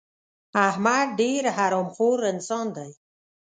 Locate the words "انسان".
2.33-2.65